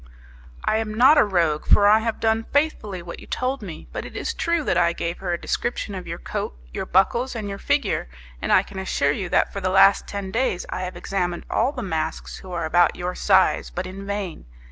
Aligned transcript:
"I 0.65 0.77
am 0.77 0.95
not 0.95 1.19
a 1.19 1.23
rogue, 1.23 1.67
for 1.67 1.87
I 1.87 1.99
have 1.99 2.19
done 2.19 2.47
faithfully 2.51 3.03
what 3.03 3.19
you 3.19 3.27
told 3.27 3.61
me; 3.61 3.87
but 3.91 4.03
it 4.03 4.15
is 4.15 4.33
true 4.33 4.63
that 4.63 4.75
I 4.75 4.93
gave 4.93 5.19
her 5.19 5.31
a 5.31 5.39
description 5.39 5.93
of 5.93 6.07
your 6.07 6.17
coat, 6.17 6.57
your 6.73 6.87
buckles, 6.87 7.35
and 7.35 7.47
your 7.47 7.59
figure, 7.59 8.09
and 8.41 8.51
I 8.51 8.63
can 8.63 8.79
assure 8.79 9.11
you 9.11 9.29
that 9.29 9.53
for 9.53 9.61
the 9.61 9.69
last 9.69 10.07
ten 10.07 10.31
days 10.31 10.65
I 10.69 10.81
have 10.85 10.97
examined 10.97 11.45
all 11.51 11.71
the 11.71 11.83
masks 11.83 12.37
who 12.37 12.51
are 12.51 12.65
about 12.65 12.95
your 12.95 13.13
size, 13.13 13.69
but 13.69 13.85
in 13.85 14.07
vain. 14.07 14.45